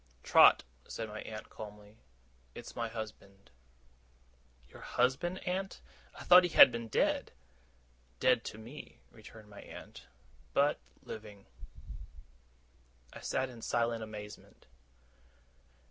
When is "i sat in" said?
13.13-13.61